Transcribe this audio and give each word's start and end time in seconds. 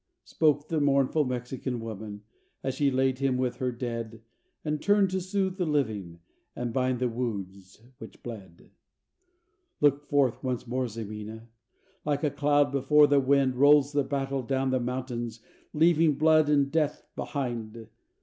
Spoke 0.23 0.67
the 0.67 0.81
mournful 0.81 1.25
Mexic 1.27 1.67
woman, 1.79 2.23
as 2.63 2.73
she 2.73 2.89
laid 2.89 3.19
him 3.19 3.37
with 3.37 3.57
her 3.57 3.71
dead, 3.71 4.23
And 4.65 4.81
turn'd 4.81 5.11
to 5.11 5.21
soothe 5.21 5.57
the 5.57 5.65
living, 5.67 6.21
and 6.55 6.73
bind 6.73 6.97
the 6.97 7.07
wounds 7.07 7.79
which 7.99 8.23
bled. 8.23 8.71
Look 9.79 10.07
forth 10.09 10.43
once 10.43 10.65
more 10.65 10.87
Ximena! 10.87 11.49
like 12.03 12.23
a 12.23 12.31
cloud 12.31 12.71
before 12.71 13.05
the 13.05 13.19
wind 13.19 13.55
Rolls 13.57 13.91
the 13.93 14.03
battle 14.03 14.41
down 14.41 14.71
the 14.71 14.79
mountains 14.79 15.39
leaving 15.71 16.15
blood 16.15 16.49
and 16.49 16.71
death 16.71 17.05
behind. 17.15 17.87